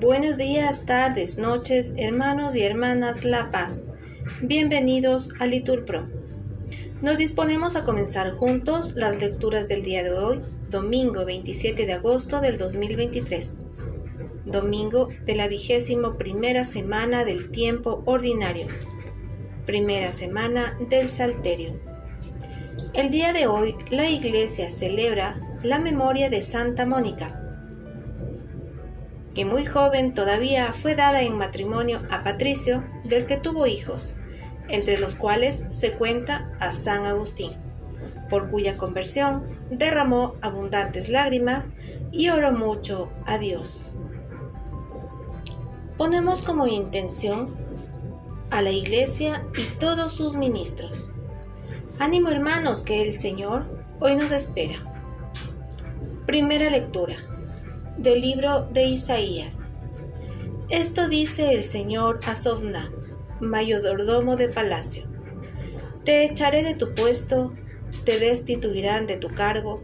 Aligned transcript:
Buenos 0.00 0.38
días, 0.38 0.86
tardes, 0.86 1.36
noches, 1.36 1.94
hermanos 1.98 2.56
y 2.56 2.62
hermanas 2.62 3.24
La 3.24 3.50
Paz. 3.50 3.84
Bienvenidos 4.40 5.28
a 5.38 5.46
Liturpro. 5.46 6.08
Nos 7.02 7.18
disponemos 7.18 7.76
a 7.76 7.84
comenzar 7.84 8.32
juntos 8.36 8.94
las 8.96 9.20
lecturas 9.20 9.68
del 9.68 9.82
día 9.82 10.02
de 10.02 10.12
hoy, 10.12 10.40
domingo 10.70 11.24
27 11.26 11.84
de 11.84 11.92
agosto 11.92 12.40
del 12.40 12.56
2023, 12.56 13.58
domingo 14.46 15.08
de 15.26 15.34
la 15.34 15.48
vigésimo 15.48 16.16
primera 16.16 16.64
semana 16.64 17.24
del 17.24 17.50
tiempo 17.50 18.02
ordinario, 18.06 18.68
primera 19.66 20.12
semana 20.12 20.78
del 20.88 21.08
Salterio. 21.08 21.78
El 22.94 23.10
día 23.10 23.32
de 23.32 23.46
hoy 23.46 23.76
la 23.90 24.08
Iglesia 24.08 24.70
celebra 24.70 25.40
la 25.62 25.78
memoria 25.78 26.30
de 26.30 26.42
Santa 26.42 26.86
Mónica, 26.86 27.38
que 29.34 29.44
muy 29.44 29.66
joven 29.66 30.14
todavía 30.14 30.72
fue 30.72 30.94
dada 30.94 31.20
en 31.20 31.36
matrimonio 31.36 32.00
a 32.10 32.24
Patricio, 32.24 32.82
del 33.04 33.26
que 33.26 33.36
tuvo 33.36 33.66
hijos, 33.66 34.14
entre 34.68 34.98
los 34.98 35.14
cuales 35.14 35.66
se 35.68 35.92
cuenta 35.92 36.48
a 36.60 36.72
San 36.72 37.04
Agustín, 37.04 37.52
por 38.30 38.50
cuya 38.50 38.78
conversión 38.78 39.42
derramó 39.70 40.36
abundantes 40.40 41.10
lágrimas 41.10 41.74
y 42.10 42.30
oró 42.30 42.52
mucho 42.52 43.12
a 43.26 43.36
Dios. 43.36 43.92
Ponemos 45.98 46.40
como 46.40 46.66
intención 46.66 47.54
a 48.50 48.62
la 48.62 48.70
Iglesia 48.70 49.44
y 49.58 49.64
todos 49.78 50.14
sus 50.14 50.34
ministros. 50.34 51.10
Ánimo 51.98 52.30
hermanos 52.30 52.82
que 52.82 53.02
el 53.02 53.12
Señor 53.12 53.68
hoy 54.00 54.16
nos 54.16 54.30
espera. 54.30 54.90
Primera 56.30 56.70
lectura 56.70 57.16
del 57.96 58.20
libro 58.20 58.68
de 58.70 58.84
Isaías. 58.84 59.68
Esto 60.68 61.08
dice 61.08 61.54
el 61.54 61.64
Señor 61.64 62.20
a 62.24 62.36
Sofna, 62.36 62.92
mayordomo 63.40 64.36
de 64.36 64.48
palacio. 64.48 65.08
Te 66.04 66.24
echaré 66.24 66.62
de 66.62 66.76
tu 66.76 66.94
puesto, 66.94 67.52
te 68.04 68.20
destituirán 68.20 69.08
de 69.08 69.16
tu 69.16 69.30
cargo. 69.30 69.80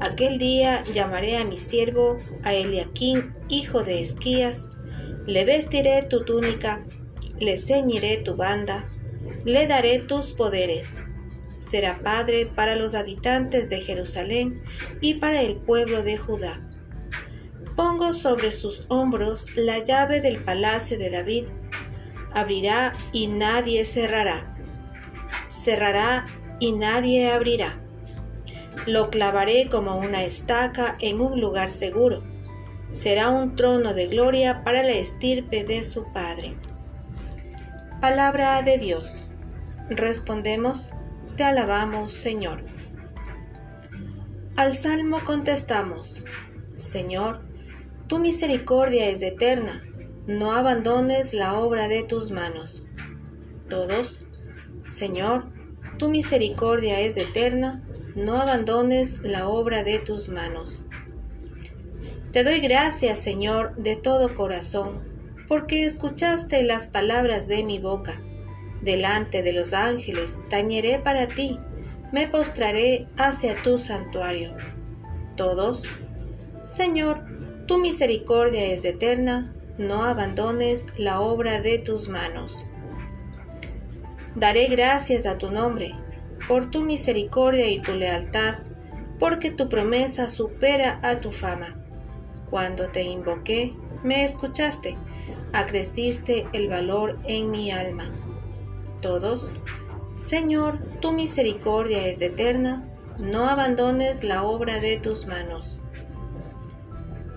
Aquel 0.00 0.38
día 0.38 0.82
llamaré 0.94 1.36
a 1.36 1.44
mi 1.44 1.58
siervo, 1.58 2.18
a 2.42 2.54
Eliaquín, 2.54 3.34
hijo 3.50 3.82
de 3.82 4.00
Esquías, 4.00 4.70
le 5.26 5.44
vestiré 5.44 6.04
tu 6.04 6.24
túnica, 6.24 6.86
le 7.38 7.58
ceñiré 7.58 8.16
tu 8.16 8.34
banda, 8.34 8.88
le 9.44 9.66
daré 9.66 9.98
tus 9.98 10.32
poderes. 10.32 11.04
Será 11.62 12.00
padre 12.02 12.46
para 12.46 12.74
los 12.76 12.94
habitantes 12.94 13.70
de 13.70 13.80
Jerusalén 13.80 14.62
y 15.00 15.14
para 15.14 15.42
el 15.42 15.56
pueblo 15.56 16.02
de 16.02 16.16
Judá 16.16 16.60
Pongo 17.76 18.12
sobre 18.12 18.52
sus 18.52 18.84
hombros 18.88 19.46
la 19.56 19.78
llave 19.78 20.20
del 20.20 20.44
palacio 20.44 20.98
de 20.98 21.08
David. 21.08 21.44
Abrirá 22.32 22.92
y 23.12 23.28
nadie 23.28 23.84
cerrará. 23.84 24.54
Cerrará 25.48 26.26
y 26.60 26.72
nadie 26.72 27.30
abrirá. 27.30 27.78
Lo 28.86 29.08
clavaré 29.10 29.68
como 29.70 29.96
una 29.96 30.22
estaca 30.22 30.96
en 31.00 31.20
un 31.20 31.40
lugar 31.40 31.70
seguro. 31.70 32.22
Será 32.90 33.30
un 33.30 33.56
trono 33.56 33.94
de 33.94 34.06
gloria 34.08 34.64
para 34.64 34.82
la 34.82 34.92
estirpe 34.92 35.64
de 35.64 35.82
su 35.82 36.04
Padre. 36.12 36.56
Palabra 38.02 38.62
de 38.62 38.76
Dios. 38.76 39.26
Respondemos, 39.88 40.90
te 41.36 41.44
alabamos, 41.44 42.12
Señor. 42.12 42.64
Al 44.56 44.74
salmo 44.74 45.20
contestamos, 45.24 46.22
Señor, 46.76 47.40
tu 48.06 48.18
misericordia 48.18 49.08
es 49.08 49.22
eterna, 49.22 49.82
no 50.26 50.52
abandones 50.52 51.32
la 51.32 51.54
obra 51.58 51.88
de 51.88 52.02
tus 52.02 52.30
manos. 52.30 52.84
Todos, 53.68 54.26
Señor, 54.84 55.46
tu 55.98 56.10
misericordia 56.10 57.00
es 57.00 57.16
eterna, 57.16 57.82
no 58.14 58.36
abandones 58.36 59.22
la 59.22 59.48
obra 59.48 59.84
de 59.84 59.98
tus 59.98 60.28
manos. 60.28 60.84
Te 62.32 62.44
doy 62.44 62.60
gracias, 62.60 63.18
Señor, 63.18 63.74
de 63.76 63.96
todo 63.96 64.34
corazón, 64.34 65.00
porque 65.48 65.84
escuchaste 65.84 66.62
las 66.62 66.88
palabras 66.88 67.48
de 67.48 67.64
mi 67.64 67.78
boca. 67.78 68.20
Delante 68.82 69.42
de 69.42 69.52
los 69.52 69.72
ángeles 69.72 70.40
tañeré 70.50 70.98
para 70.98 71.28
ti, 71.28 71.56
me 72.10 72.26
postraré 72.26 73.06
hacia 73.16 73.54
tu 73.62 73.78
santuario. 73.78 74.56
Todos, 75.36 75.84
Señor, 76.62 77.24
tu 77.66 77.78
misericordia 77.78 78.64
es 78.66 78.84
eterna, 78.84 79.54
no 79.78 80.02
abandones 80.02 80.88
la 80.98 81.20
obra 81.20 81.60
de 81.60 81.78
tus 81.78 82.08
manos. 82.08 82.66
Daré 84.34 84.66
gracias 84.66 85.26
a 85.26 85.38
tu 85.38 85.50
nombre, 85.50 85.94
por 86.48 86.70
tu 86.70 86.82
misericordia 86.82 87.70
y 87.70 87.80
tu 87.80 87.94
lealtad, 87.94 88.58
porque 89.18 89.52
tu 89.52 89.68
promesa 89.68 90.28
supera 90.28 90.98
a 91.02 91.20
tu 91.20 91.30
fama. 91.30 91.78
Cuando 92.50 92.88
te 92.88 93.02
invoqué, 93.02 93.72
me 94.02 94.24
escuchaste, 94.24 94.96
acreciste 95.52 96.48
el 96.52 96.68
valor 96.68 97.18
en 97.24 97.50
mi 97.50 97.70
alma. 97.70 98.10
Todos, 99.02 99.52
Señor, 100.16 100.78
tu 101.00 101.12
misericordia 101.12 102.06
es 102.06 102.20
eterna, 102.20 102.88
no 103.18 103.48
abandones 103.48 104.22
la 104.22 104.44
obra 104.44 104.78
de 104.78 104.96
tus 104.96 105.26
manos. 105.26 105.80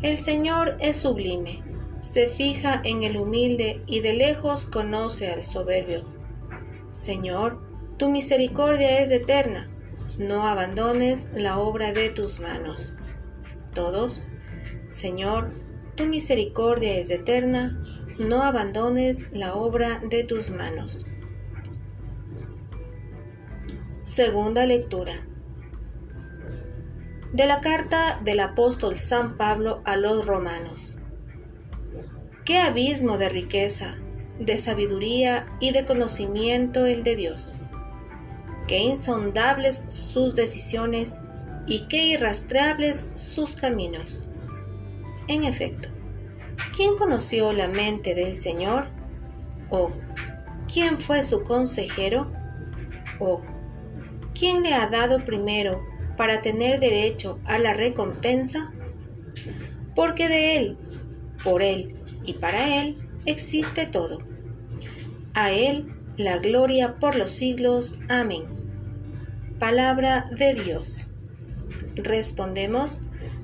El 0.00 0.16
Señor 0.16 0.76
es 0.78 0.98
sublime, 0.98 1.64
se 1.98 2.28
fija 2.28 2.80
en 2.84 3.02
el 3.02 3.16
humilde 3.16 3.82
y 3.88 3.98
de 4.00 4.12
lejos 4.12 4.66
conoce 4.66 5.32
al 5.32 5.42
soberbio. 5.42 6.04
Señor, 6.92 7.58
tu 7.96 8.08
misericordia 8.08 9.00
es 9.00 9.10
eterna, 9.10 9.68
no 10.16 10.46
abandones 10.46 11.32
la 11.34 11.58
obra 11.58 11.92
de 11.92 12.08
tus 12.10 12.38
manos. 12.38 12.94
Todos, 13.74 14.22
Señor, 14.88 15.50
tu 15.96 16.06
misericordia 16.06 16.94
es 16.94 17.10
eterna, 17.10 17.82
no 18.16 18.44
abandones 18.44 19.32
la 19.32 19.54
obra 19.54 20.00
de 20.08 20.22
tus 20.22 20.50
manos. 20.50 21.04
Segunda 24.18 24.66
lectura 24.66 25.12
de 27.32 27.46
la 27.46 27.60
carta 27.60 28.20
del 28.24 28.40
apóstol 28.40 28.98
San 28.98 29.36
Pablo 29.36 29.80
a 29.84 29.96
los 29.96 30.26
romanos. 30.26 30.96
Qué 32.44 32.58
abismo 32.58 33.16
de 33.16 33.28
riqueza, 33.28 33.94
de 34.40 34.58
sabiduría 34.58 35.46
y 35.60 35.70
de 35.70 35.84
conocimiento 35.84 36.84
el 36.84 37.04
de 37.04 37.14
Dios. 37.14 37.58
Qué 38.66 38.78
insondables 38.78 39.84
sus 39.86 40.34
decisiones 40.34 41.20
y 41.68 41.86
qué 41.86 42.06
irrastreables 42.06 43.12
sus 43.14 43.54
caminos. 43.54 44.26
En 45.28 45.44
efecto, 45.44 45.90
¿quién 46.74 46.96
conoció 46.96 47.52
la 47.52 47.68
mente 47.68 48.16
del 48.16 48.34
Señor? 48.34 48.88
¿O 49.70 49.92
quién 50.66 50.98
fue 50.98 51.22
su 51.22 51.44
consejero? 51.44 52.26
¿O 53.20 53.42
quién 54.38 54.62
le 54.62 54.74
ha 54.74 54.86
dado 54.88 55.24
primero 55.24 55.84
para 56.16 56.40
tener 56.40 56.80
derecho 56.80 57.40
a 57.44 57.58
la 57.58 57.74
recompensa? 57.74 58.72
Porque 59.94 60.28
de 60.28 60.56
Él, 60.56 60.78
por 61.42 61.62
Él 61.62 61.96
y 62.24 62.34
para 62.34 62.82
Él 62.82 62.96
existe 63.26 63.86
todo. 63.86 64.18
A 65.34 65.50
Él 65.50 65.86
la 66.16 66.38
gloria 66.38 66.98
por 66.98 67.16
los 67.16 67.32
siglos. 67.32 67.98
Amén. 68.08 68.44
Palabra 69.58 70.24
de 70.36 70.54
Dios. 70.54 71.04
Respondemos, 71.94 73.02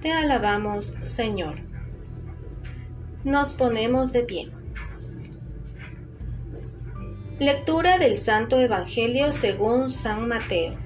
te 0.00 0.12
alabamos, 0.12 0.94
Señor. 1.02 1.56
Nos 3.24 3.54
ponemos 3.54 4.12
de 4.12 4.22
pie. 4.22 4.48
Lectura 7.38 7.98
del 7.98 8.16
Santo 8.16 8.58
Evangelio 8.60 9.32
según 9.32 9.90
San 9.90 10.26
Mateo. 10.26 10.85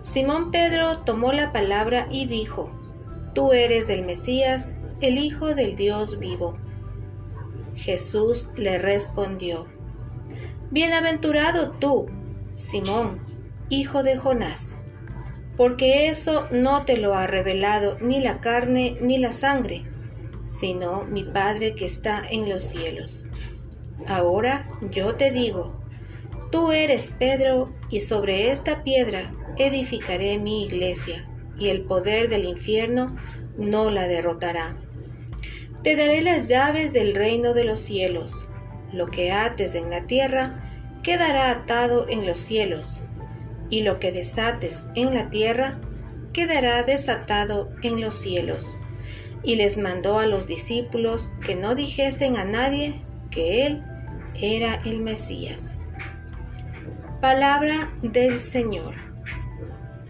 Simón 0.00 0.52
Pedro 0.52 0.98
tomó 0.98 1.32
la 1.32 1.52
palabra 1.52 2.06
y 2.10 2.26
dijo, 2.26 2.70
Tú 3.34 3.52
eres 3.52 3.88
el 3.90 4.04
Mesías, 4.04 4.74
el 5.00 5.18
Hijo 5.18 5.54
del 5.54 5.74
Dios 5.76 6.18
vivo. 6.18 6.56
Jesús 7.74 8.48
le 8.56 8.78
respondió, 8.78 9.66
Bienaventurado 10.70 11.72
tú, 11.72 12.06
Simón, 12.52 13.24
hijo 13.70 14.02
de 14.02 14.18
Jonás, 14.18 14.78
porque 15.56 16.08
eso 16.08 16.46
no 16.50 16.84
te 16.84 16.96
lo 16.96 17.14
ha 17.14 17.26
revelado 17.26 17.96
ni 18.00 18.20
la 18.20 18.40
carne 18.40 18.96
ni 19.00 19.18
la 19.18 19.32
sangre, 19.32 19.84
sino 20.46 21.04
mi 21.04 21.24
Padre 21.24 21.74
que 21.74 21.86
está 21.86 22.22
en 22.28 22.48
los 22.48 22.62
cielos. 22.62 23.26
Ahora 24.06 24.68
yo 24.90 25.16
te 25.16 25.30
digo, 25.30 25.72
tú 26.50 26.70
eres 26.72 27.14
Pedro, 27.18 27.72
y 27.90 28.00
sobre 28.00 28.50
esta 28.50 28.84
piedra 28.84 29.32
edificaré 29.58 30.38
mi 30.38 30.64
iglesia, 30.64 31.28
y 31.58 31.68
el 31.68 31.82
poder 31.82 32.28
del 32.28 32.44
infierno 32.44 33.16
no 33.56 33.90
la 33.90 34.06
derrotará. 34.06 34.76
Te 35.82 35.96
daré 35.96 36.22
las 36.22 36.46
llaves 36.46 36.92
del 36.92 37.14
reino 37.14 37.54
de 37.54 37.64
los 37.64 37.80
cielos. 37.80 38.48
Lo 38.92 39.06
que 39.06 39.32
ates 39.32 39.74
en 39.74 39.90
la 39.90 40.06
tierra 40.06 40.64
quedará 41.02 41.50
atado 41.50 42.06
en 42.08 42.26
los 42.26 42.38
cielos, 42.38 43.00
y 43.70 43.82
lo 43.82 43.98
que 43.98 44.12
desates 44.12 44.86
en 44.94 45.14
la 45.14 45.30
tierra 45.30 45.80
quedará 46.32 46.82
desatado 46.82 47.68
en 47.82 48.00
los 48.00 48.14
cielos. 48.14 48.76
Y 49.42 49.56
les 49.56 49.78
mandó 49.78 50.18
a 50.18 50.26
los 50.26 50.46
discípulos 50.46 51.30
que 51.44 51.54
no 51.54 51.74
dijesen 51.74 52.36
a 52.36 52.44
nadie 52.44 53.00
que 53.30 53.66
él 53.66 53.84
era 54.40 54.74
el 54.84 55.00
Mesías. 55.00 55.76
Palabra 57.20 57.92
del 58.02 58.38
Señor. 58.38 59.07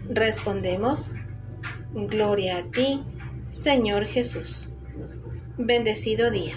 Respondemos, 0.09 1.11
Gloria 1.93 2.57
a 2.57 2.63
ti, 2.63 3.03
Señor 3.49 4.05
Jesús. 4.05 4.67
Bendecido 5.57 6.31
día. 6.31 6.55